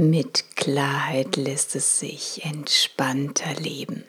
[0.00, 4.04] mit Klarheit lässt es sich entspannter leben.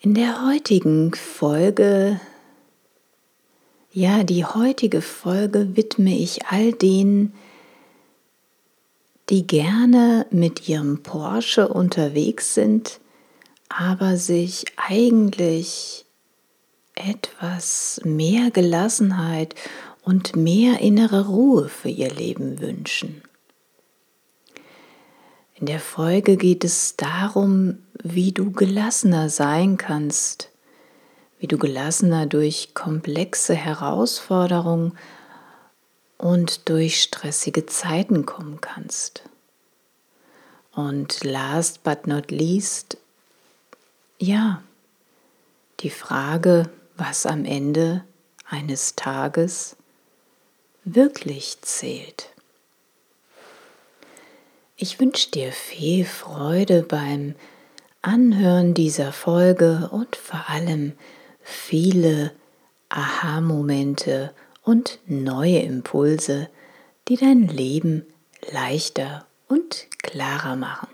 [0.00, 2.18] In der heutigen Folge,
[3.92, 7.34] ja, die heutige Folge widme ich all denen,
[9.28, 13.00] die gerne mit ihrem Porsche unterwegs sind,
[13.68, 16.06] aber sich eigentlich
[16.94, 19.54] etwas mehr Gelassenheit
[20.02, 23.25] und mehr innere Ruhe für ihr Leben wünschen.
[25.58, 30.50] In der Folge geht es darum, wie du gelassener sein kannst,
[31.38, 34.98] wie du gelassener durch komplexe Herausforderungen
[36.18, 39.22] und durch stressige Zeiten kommen kannst.
[40.72, 42.98] Und last but not least,
[44.18, 44.62] ja,
[45.80, 48.04] die Frage, was am Ende
[48.46, 49.76] eines Tages
[50.84, 52.35] wirklich zählt.
[54.78, 57.34] Ich wünsche dir viel Freude beim
[58.02, 60.92] Anhören dieser Folge und vor allem
[61.40, 62.32] viele
[62.90, 66.50] Aha-Momente und neue Impulse,
[67.08, 68.04] die dein Leben
[68.52, 70.88] leichter und klarer machen.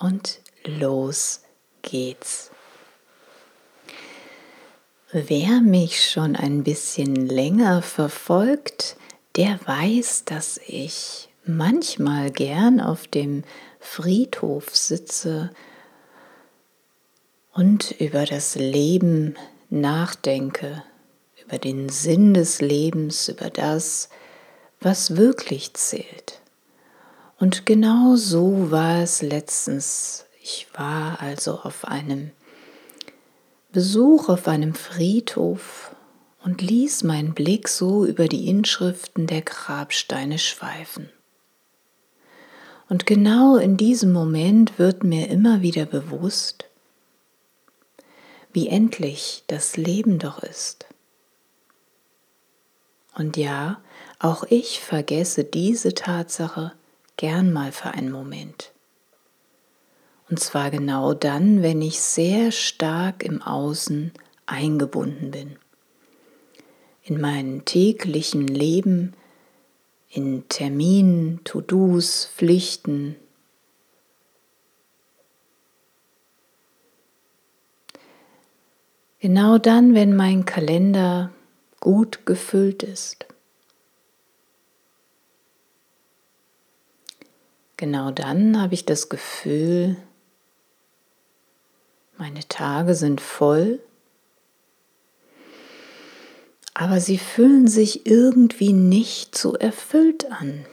[0.00, 1.42] Und los
[1.82, 2.50] geht's.
[5.12, 8.96] Wer mich schon ein bisschen länger verfolgt,
[9.36, 13.42] der weiß, dass ich manchmal gern auf dem
[13.80, 15.50] Friedhof sitze
[17.52, 19.34] und über das Leben
[19.70, 20.84] nachdenke,
[21.44, 24.10] über den Sinn des Lebens, über das,
[24.80, 26.40] was wirklich zählt.
[27.38, 30.26] Und genau so war es letztens.
[30.40, 32.30] Ich war also auf einem
[33.72, 35.94] Besuch auf einem Friedhof
[36.44, 41.10] und ließ meinen Blick so über die Inschriften der Grabsteine schweifen.
[42.88, 46.64] Und genau in diesem Moment wird mir immer wieder bewusst,
[48.52, 50.86] wie endlich das Leben doch ist.
[53.14, 53.80] Und ja,
[54.18, 56.72] auch ich vergesse diese Tatsache
[57.16, 58.72] gern mal für einen Moment.
[60.30, 64.12] Und zwar genau dann, wenn ich sehr stark im Außen
[64.46, 65.56] eingebunden bin.
[67.02, 69.14] In meinem täglichen Leben
[70.10, 73.16] in Terminen, To-Dos, Pflichten.
[79.20, 81.32] Genau dann, wenn mein Kalender
[81.80, 83.26] gut gefüllt ist.
[87.76, 89.96] Genau dann habe ich das Gefühl,
[92.16, 93.80] meine Tage sind voll
[96.78, 100.64] aber sie fühlen sich irgendwie nicht so erfüllt an.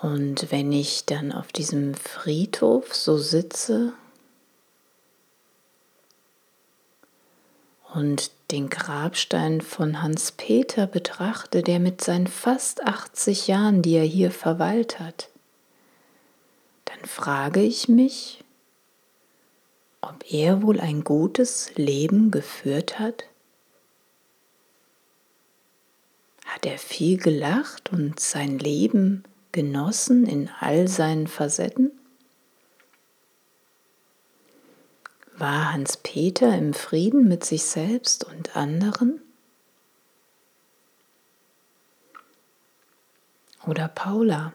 [0.00, 3.92] Und wenn ich dann auf diesem Friedhof so sitze
[7.92, 14.04] und den Grabstein von Hans Peter betrachte, der mit seinen fast 80 Jahren, die er
[14.04, 15.28] hier verweilt hat,
[16.86, 18.43] dann frage ich mich,
[20.08, 23.24] ob er wohl ein gutes Leben geführt hat?
[26.44, 31.92] Hat er viel gelacht und sein Leben genossen in all seinen Facetten?
[35.36, 39.20] War Hans Peter im Frieden mit sich selbst und anderen?
[43.66, 44.52] Oder Paula?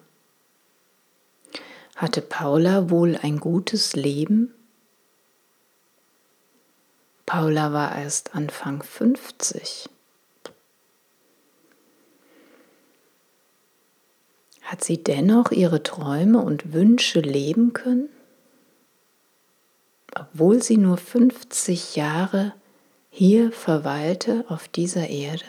[1.95, 4.53] Hatte Paula wohl ein gutes Leben?
[7.29, 9.87] Paula war erst Anfang 50.
[14.63, 18.09] Hat sie dennoch ihre Träume und Wünsche leben können?
[20.15, 22.53] Obwohl sie nur 50 Jahre
[23.11, 25.45] hier verweilte auf dieser Erde?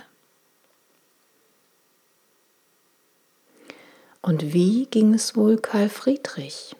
[4.20, 6.76] Und wie ging es wohl Karl Friedrich,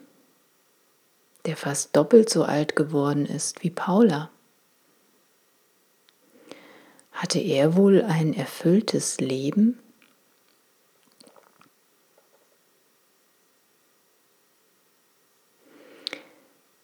[1.47, 4.29] der fast doppelt so alt geworden ist wie Paula?
[7.20, 9.78] Hatte er wohl ein erfülltes Leben?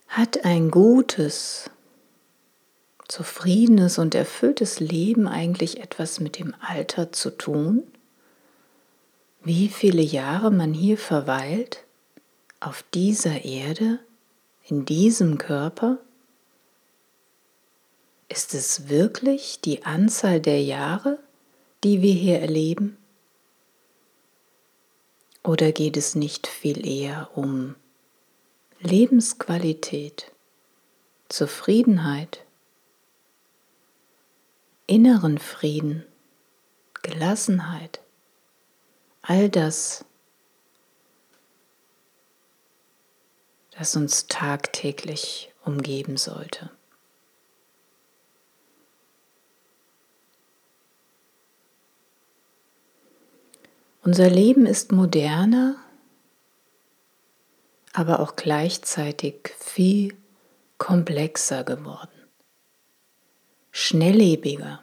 [0.09, 1.71] Hat ein gutes,
[3.09, 7.85] zufriedenes und erfülltes Leben eigentlich etwas mit dem Alter zu tun?
[9.47, 11.85] wie viele Jahre man hier verweilt,
[12.59, 14.01] auf dieser Erde,
[14.67, 15.99] in diesem Körper?
[18.29, 21.19] Ist es wirklich die Anzahl der Jahre,
[21.85, 22.97] die wir hier erleben?
[25.43, 27.77] Oder geht es nicht viel eher um
[28.81, 30.33] Lebensqualität,
[31.29, 32.45] Zufriedenheit,
[34.87, 36.05] inneren Frieden,
[37.03, 38.01] Gelassenheit?
[39.27, 40.05] all das,
[43.73, 46.71] das uns tagtäglich umgeben sollte.
[54.07, 55.75] Unser Leben ist moderner,
[57.93, 60.15] aber auch gleichzeitig viel
[60.79, 62.15] komplexer geworden,
[63.73, 64.81] schnelllebiger.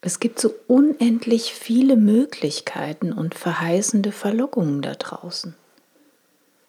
[0.00, 5.54] Es gibt so unendlich viele Möglichkeiten und verheißende Verlockungen da draußen.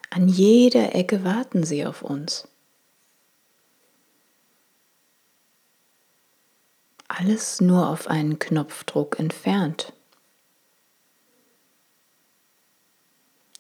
[0.10, 2.50] An jeder Ecke warten sie auf uns.
[7.08, 9.94] Alles nur auf einen Knopfdruck entfernt.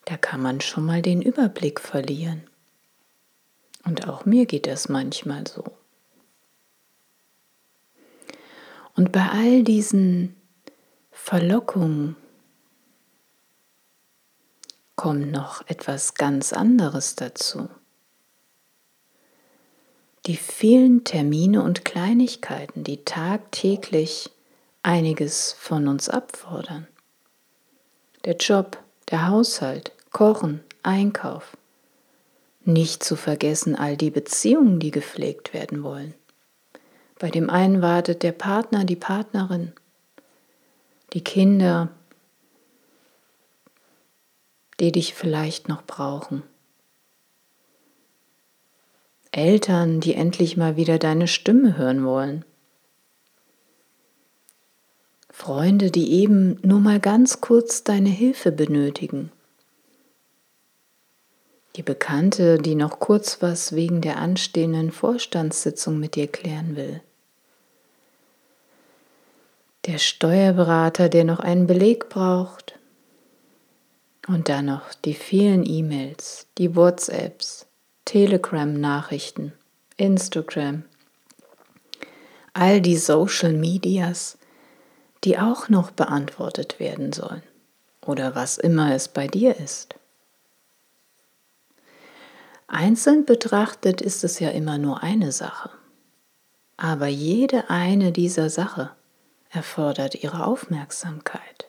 [0.06, 2.50] Da kann man schon mal den Überblick verlieren.
[3.84, 5.64] Und auch mir geht das manchmal so.
[8.96, 10.36] Und bei all diesen
[11.12, 12.16] Verlockungen
[14.96, 17.70] kommt noch etwas ganz anderes dazu.
[20.28, 24.30] Die vielen Termine und Kleinigkeiten, die tagtäglich
[24.84, 26.86] einiges von uns abfordern.
[28.26, 28.78] Der Job,
[29.10, 31.56] der Haushalt, Kochen, Einkauf.
[32.66, 36.14] Nicht zu vergessen all die Beziehungen, die gepflegt werden wollen.
[37.20, 39.72] Bei dem einen wartet der Partner, die Partnerin,
[41.14, 41.88] die Kinder,
[44.82, 46.44] die dich vielleicht noch brauchen.
[49.38, 52.44] Eltern, die endlich mal wieder deine Stimme hören wollen.
[55.30, 59.32] Freunde, die eben nur mal ganz kurz deine Hilfe benötigen.
[61.76, 67.02] Die Bekannte, die noch kurz was wegen der anstehenden Vorstandssitzung mit dir klären will
[69.88, 72.78] der Steuerberater, der noch einen Beleg braucht.
[74.28, 77.67] Und dann noch die vielen E-Mails, die WhatsApps,
[78.08, 79.52] Telegram-Nachrichten,
[79.98, 80.86] Instagram,
[82.54, 84.38] all die Social Medias,
[85.26, 87.44] die auch noch beantwortet werden sollen
[88.06, 89.96] oder was immer es bei dir ist.
[92.68, 95.70] Einzeln betrachtet ist es ja immer nur eine Sache,
[96.78, 98.90] aber jede eine dieser Sachen
[99.50, 101.68] erfordert ihre Aufmerksamkeit.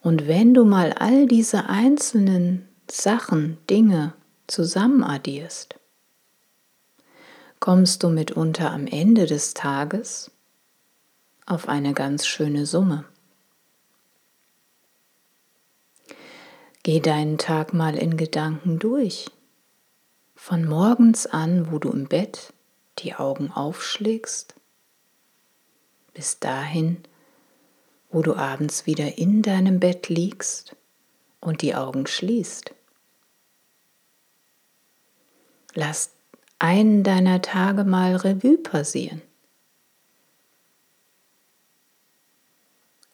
[0.00, 4.14] Und wenn du mal all diese einzelnen Sachen, Dinge
[4.46, 5.78] zusammenaddierst,
[7.60, 10.30] kommst du mitunter am Ende des Tages
[11.44, 13.04] auf eine ganz schöne Summe.
[16.82, 19.30] Geh deinen Tag mal in Gedanken durch.
[20.34, 22.54] Von morgens an, wo du im Bett
[23.00, 24.54] die Augen aufschlägst,
[26.14, 27.02] bis dahin,
[28.10, 30.76] wo du abends wieder in deinem Bett liegst
[31.40, 32.74] und die Augen schließt.
[35.80, 36.10] Lass
[36.58, 39.22] einen deiner Tage mal Revue passieren.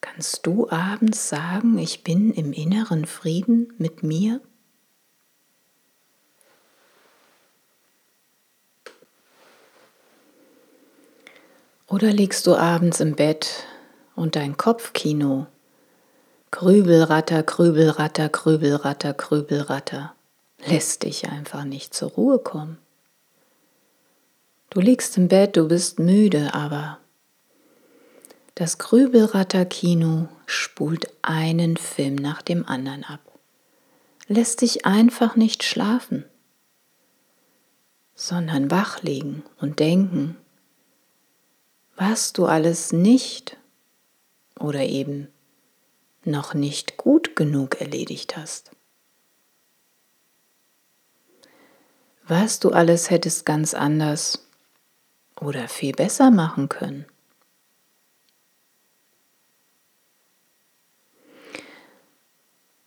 [0.01, 4.41] Kannst du abends sagen, ich bin im inneren Frieden mit mir?
[11.85, 13.67] Oder liegst du abends im Bett
[14.15, 15.45] und dein Kopfkino,
[16.49, 20.14] Krübelratter, Krübelratter, Krübelratter, Krübelratter,
[20.65, 22.77] lässt dich einfach nicht zur Ruhe kommen.
[24.69, 26.99] Du liegst im Bett, du bist müde, aber
[28.55, 33.19] das Grübelratter-Kino spult einen Film nach dem anderen ab,
[34.27, 36.25] lässt dich einfach nicht schlafen,
[38.15, 40.37] sondern wach liegen und denken,
[41.95, 43.57] was du alles nicht
[44.59, 45.29] oder eben
[46.23, 48.71] noch nicht gut genug erledigt hast.
[52.27, 54.47] Was du alles hättest ganz anders
[55.39, 57.05] oder viel besser machen können.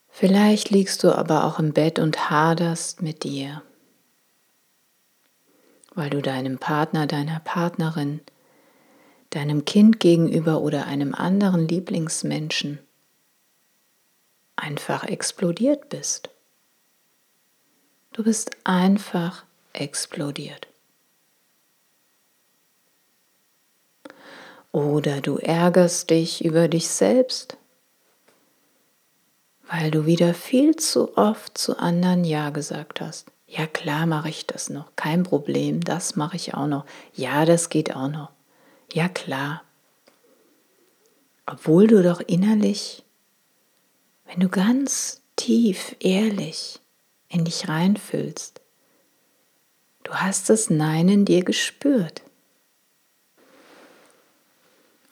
[0.08, 3.62] Vielleicht liegst du aber auch im Bett und haderst mit dir,
[5.94, 8.20] weil du deinem Partner, deiner Partnerin
[9.30, 12.78] deinem Kind gegenüber oder einem anderen Lieblingsmenschen
[14.56, 16.30] einfach explodiert bist.
[18.12, 20.66] Du bist einfach explodiert.
[24.72, 27.56] Oder du ärgerst dich über dich selbst,
[29.70, 33.30] weil du wieder viel zu oft zu anderen Ja gesagt hast.
[33.46, 36.84] Ja klar mache ich das noch, kein Problem, das mache ich auch noch.
[37.14, 38.30] Ja, das geht auch noch.
[38.92, 39.62] Ja klar.
[41.46, 43.04] Obwohl du doch innerlich,
[44.26, 46.80] wenn du ganz tief, ehrlich
[47.28, 48.60] in dich reinfühlst,
[50.04, 52.22] du hast das Nein in dir gespürt.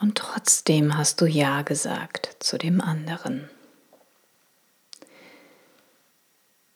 [0.00, 3.48] Und trotzdem hast du Ja gesagt zu dem anderen.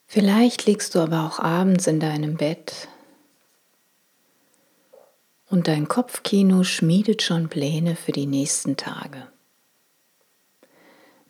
[0.06, 2.88] Vielleicht liegst du aber auch abends in deinem Bett
[5.46, 9.28] und dein Kopfkino schmiedet schon Pläne für die nächsten Tage.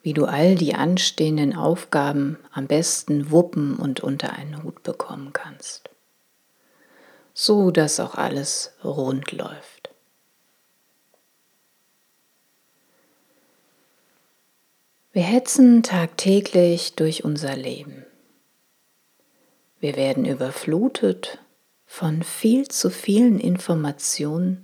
[0.03, 5.89] Wie du all die anstehenden Aufgaben am besten wuppen und unter einen Hut bekommen kannst.
[7.33, 9.91] So dass auch alles rund läuft.
[15.13, 18.05] Wir hetzen tagtäglich durch unser Leben.
[19.81, 21.39] Wir werden überflutet
[21.85, 24.63] von viel zu vielen Informationen,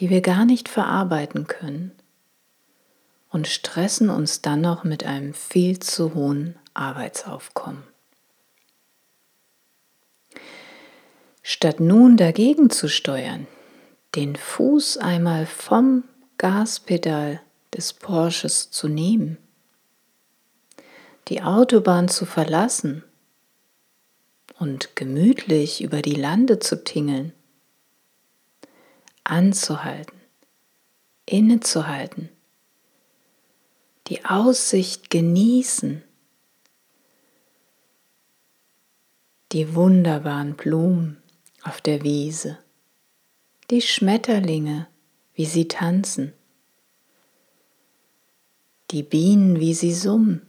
[0.00, 1.92] die wir gar nicht verarbeiten können
[3.32, 7.82] und stressen uns dann noch mit einem viel zu hohen Arbeitsaufkommen.
[11.42, 13.46] Statt nun dagegen zu steuern,
[14.14, 16.04] den Fuß einmal vom
[16.38, 17.40] Gaspedal
[17.74, 19.38] des Porsches zu nehmen,
[21.28, 23.02] die Autobahn zu verlassen
[24.58, 27.32] und gemütlich über die Lande zu tingeln,
[29.24, 30.20] anzuhalten,
[31.24, 32.28] innezuhalten,
[34.12, 36.02] die Aussicht genießen,
[39.52, 41.22] die wunderbaren Blumen
[41.62, 42.58] auf der Wiese,
[43.70, 44.86] die Schmetterlinge,
[45.32, 46.34] wie sie tanzen,
[48.90, 50.46] die Bienen, wie sie summen,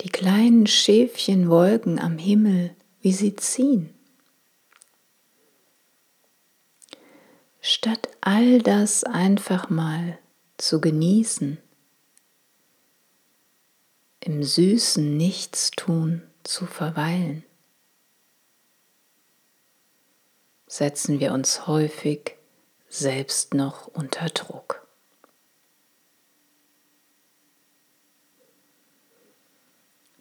[0.00, 3.92] die kleinen Schäfchenwolken am Himmel, wie sie ziehen.
[7.60, 10.18] Statt all das einfach mal
[10.58, 11.58] zu genießen,
[14.20, 17.44] im süßen Nichtstun zu verweilen,
[20.66, 22.36] setzen wir uns häufig
[22.88, 24.88] selbst noch unter Druck.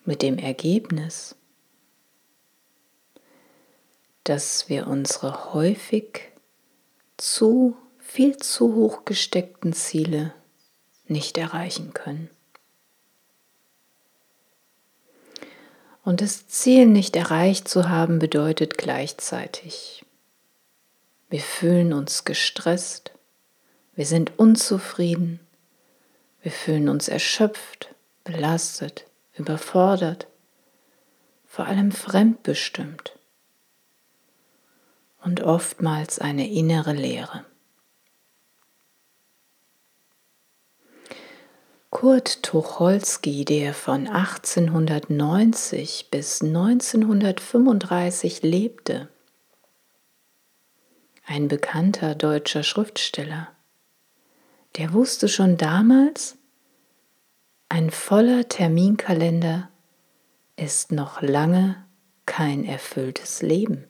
[0.07, 1.35] mit dem Ergebnis,
[4.23, 6.31] dass wir unsere häufig
[7.17, 7.75] zu
[8.07, 10.33] viel zu hoch gesteckten Ziele
[11.07, 12.29] nicht erreichen können.
[16.03, 20.05] Und das Ziel nicht erreicht zu haben bedeutet gleichzeitig,
[21.29, 23.11] wir fühlen uns gestresst,
[23.93, 25.41] wir sind unzufrieden,
[26.41, 30.27] wir fühlen uns erschöpft, belastet, überfordert,
[31.45, 33.19] vor allem fremdbestimmt
[35.21, 37.45] und oftmals eine innere Leere.
[41.99, 49.09] Kurt Tucholsky, der von 1890 bis 1935 lebte,
[51.25, 53.47] ein bekannter deutscher Schriftsteller.
[54.75, 56.37] Der wusste schon damals,
[57.67, 59.71] ein voller Terminkalender
[60.55, 61.83] ist noch lange
[62.27, 63.86] kein erfülltes Leben.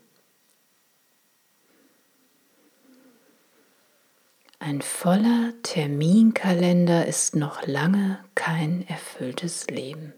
[4.67, 10.11] Ein voller Terminkalender ist noch lange kein erfülltes Leben.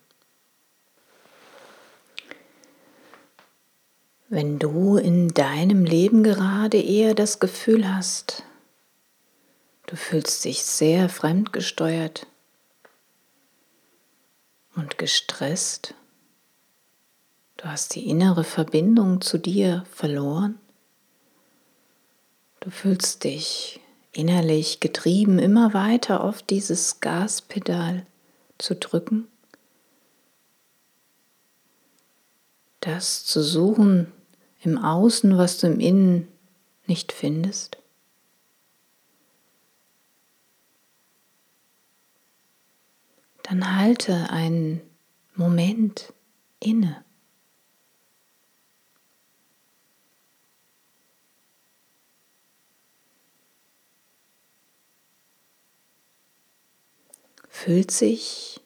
[4.27, 8.41] Wenn du in deinem Leben gerade eher das Gefühl hast,
[9.85, 12.25] du fühlst dich sehr fremdgesteuert
[14.75, 15.93] und gestresst,
[17.57, 20.57] du hast die innere Verbindung zu dir verloren,
[22.61, 23.79] du fühlst dich
[24.19, 28.05] innerlich getrieben, immer weiter auf dieses Gaspedal
[28.57, 29.27] zu drücken,
[32.81, 34.11] das zu suchen,
[34.61, 36.27] im Außen, was du im Innen
[36.85, 37.77] nicht findest?
[43.43, 44.81] Dann halte einen
[45.33, 46.13] Moment
[46.59, 47.03] inne.
[57.61, 58.61] Fühlt sich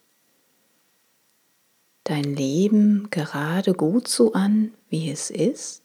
[2.04, 5.84] dein Leben gerade gut so an, wie es ist?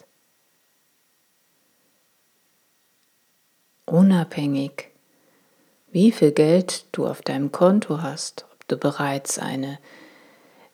[3.87, 4.91] unabhängig,
[5.91, 9.79] wie viel Geld du auf deinem Konto hast, ob du bereits eine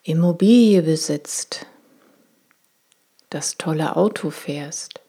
[0.03, 1.67] Immobilie besitzt,
[3.31, 5.01] das tolle Auto fährst,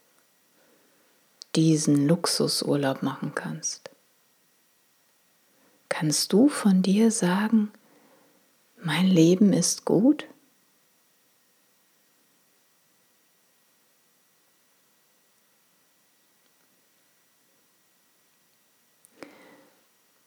[1.55, 3.89] diesen Luxusurlaub machen kannst.
[5.97, 7.71] Kannst du von dir sagen,
[8.83, 10.27] mein Leben ist gut?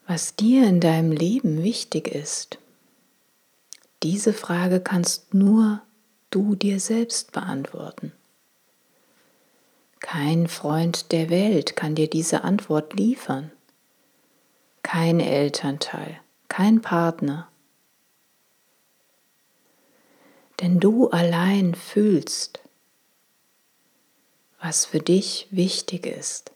[0.06, 2.56] was dir in deinem Leben wichtig ist,
[4.02, 5.83] diese Frage kannst nur
[6.31, 8.12] du dir selbst beantworten.
[10.00, 13.52] Kein Freund der Welt kann dir diese Antwort liefern.
[14.88, 17.48] Kein Elternteil, kein Partner.
[20.61, 22.61] Denn du allein fühlst,
[24.61, 26.53] was für dich wichtig ist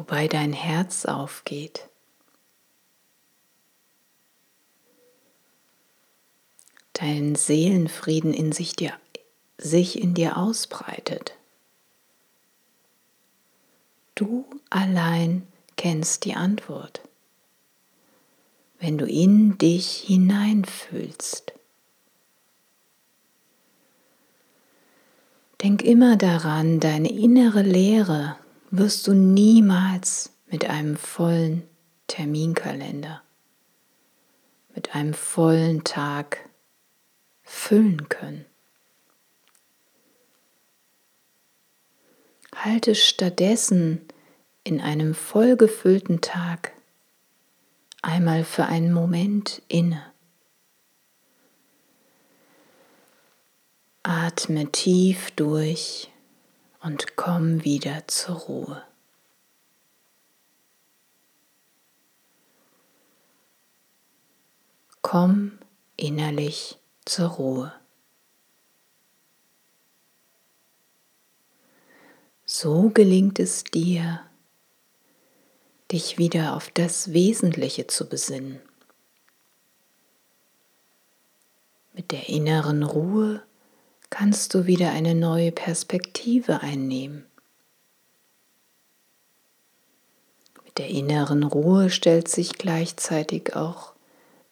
[0.00, 1.86] wobei dein Herz aufgeht.
[6.94, 8.94] Dein Seelenfrieden in sich, dir,
[9.58, 11.36] sich in dir ausbreitet.
[14.20, 17.00] Du allein kennst die Antwort,
[18.78, 21.54] wenn du in dich hineinfühlst.
[25.62, 28.36] Denk immer daran, deine innere Leere
[28.70, 31.62] wirst du niemals mit einem vollen
[32.06, 33.22] Terminkalender,
[34.74, 36.46] mit einem vollen Tag
[37.42, 38.49] füllen können.
[42.62, 44.06] Halte stattdessen
[44.64, 46.72] in einem vollgefüllten Tag
[48.02, 50.04] einmal für einen Moment inne.
[54.02, 56.10] Atme tief durch
[56.82, 58.84] und komm wieder zur Ruhe.
[65.00, 65.58] Komm
[65.96, 67.79] innerlich zur Ruhe.
[72.52, 74.22] So gelingt es dir,
[75.92, 78.58] dich wieder auf das Wesentliche zu besinnen.
[81.92, 83.40] Mit der inneren Ruhe
[84.10, 87.24] kannst du wieder eine neue Perspektive einnehmen.
[90.64, 93.92] Mit der inneren Ruhe stellt sich gleichzeitig auch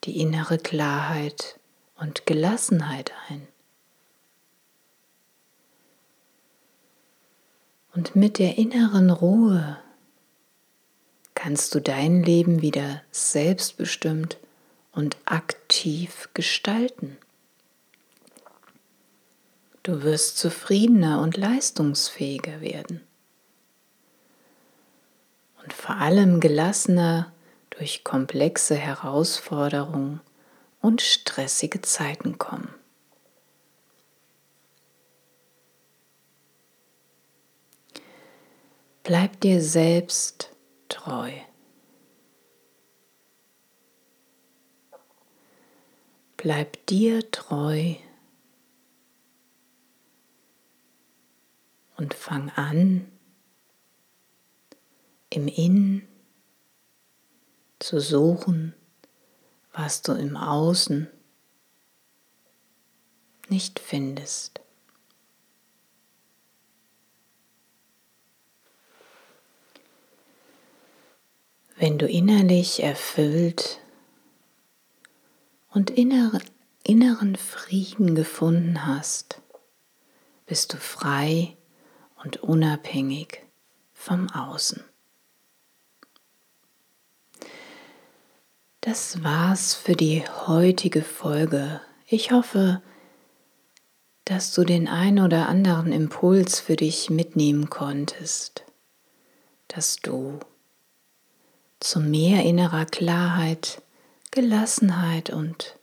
[0.04, 1.58] die innere Klarheit
[1.96, 3.48] und Gelassenheit ein.
[7.94, 9.78] Und mit der inneren Ruhe
[11.34, 14.38] kannst du dein Leben wieder selbstbestimmt
[14.92, 17.16] und aktiv gestalten.
[19.82, 23.00] Du wirst zufriedener und leistungsfähiger werden.
[25.62, 27.32] Und vor allem gelassener
[27.70, 30.20] durch komplexe Herausforderungen
[30.80, 32.74] und stressige Zeiten kommen.
[39.08, 40.54] Bleib dir selbst
[40.90, 41.32] treu.
[46.36, 47.94] Bleib dir treu
[51.96, 53.10] und fang an,
[55.30, 56.06] im Innen
[57.78, 58.74] zu suchen,
[59.72, 61.08] was du im Außen
[63.48, 64.60] nicht findest.
[71.80, 73.78] Wenn du innerlich erfüllt
[75.72, 79.40] und inneren Frieden gefunden hast,
[80.46, 81.56] bist du frei
[82.24, 83.44] und unabhängig
[83.92, 84.82] vom Außen.
[88.80, 91.80] Das war's für die heutige Folge.
[92.08, 92.82] Ich hoffe,
[94.24, 98.64] dass du den ein oder anderen Impuls für dich mitnehmen konntest,
[99.68, 100.40] dass du
[101.80, 103.82] zu mehr innerer Klarheit,
[104.30, 105.76] Gelassenheit und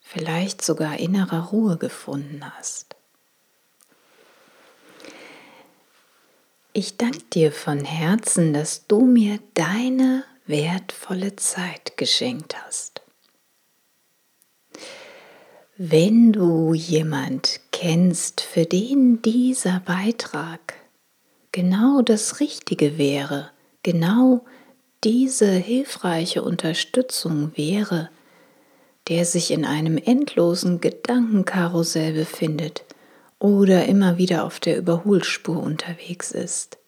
[0.00, 2.96] vielleicht sogar innerer Ruhe gefunden hast.
[6.72, 13.02] Ich danke dir von Herzen, dass du mir deine wertvolle Zeit geschenkt hast.
[15.76, 20.74] Wenn du jemand kennst, für den dieser Beitrag
[21.52, 23.50] genau das Richtige wäre,
[23.82, 24.44] genau
[25.04, 28.10] diese hilfreiche Unterstützung wäre,
[29.08, 32.84] der sich in einem endlosen Gedankenkarussell befindet
[33.38, 36.78] oder immer wieder auf der Überholspur unterwegs ist,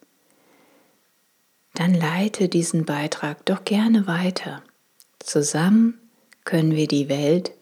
[1.74, 4.62] dann leite diesen Beitrag doch gerne weiter.
[5.20, 5.98] Zusammen
[6.44, 7.52] können wir die Welt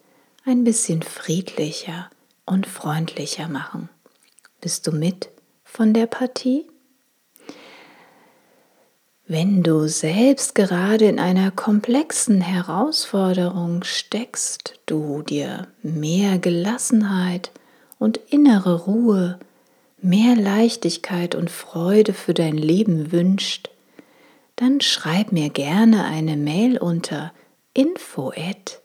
[0.44, 2.08] ein bisschen friedlicher
[2.46, 3.90] und freundlicher machen.
[4.60, 5.28] Bist du mit
[5.62, 6.66] von der Partie?
[9.30, 17.50] Wenn du selbst gerade in einer komplexen Herausforderung steckst, du dir mehr Gelassenheit
[17.98, 19.38] und innere Ruhe,
[20.00, 23.68] mehr Leichtigkeit und Freude für dein Leben wünscht,
[24.56, 27.34] dann schreib mir gerne eine Mail unter
[27.74, 28.80] info@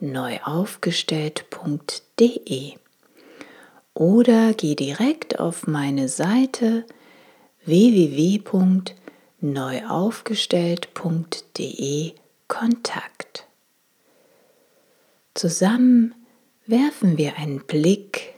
[0.00, 2.74] neuaufgestellt.de
[3.94, 6.84] oder geh direkt auf meine Seite
[7.64, 9.07] www.neuaufgestellt.de
[12.48, 13.46] Kontakt.
[15.34, 16.12] Zusammen
[16.66, 18.34] werfen wir einen Blick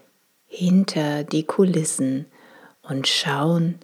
[0.47, 2.27] hinter die Kulissen
[2.83, 3.79] und schauen,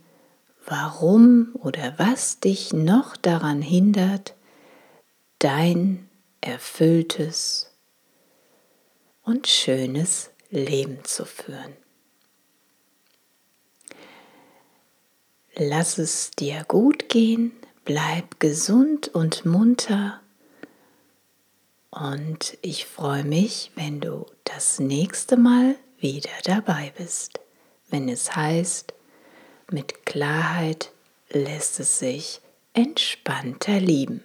[0.66, 4.34] warum oder was dich noch daran hindert,
[5.38, 6.10] dein
[6.42, 7.72] erfülltes
[9.22, 11.85] und schönes Leben zu führen.
[15.58, 17.52] Lass es dir gut gehen,
[17.84, 20.20] bleib gesund und munter
[21.96, 27.40] und ich freue mich, wenn du das nächste Mal wieder dabei bist,
[27.88, 28.92] wenn es heißt,
[29.70, 30.92] mit Klarheit
[31.30, 32.42] lässt es sich
[32.74, 34.22] entspannter lieben.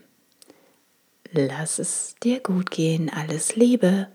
[1.31, 4.09] Lass es dir gut gehen, alles Liebe.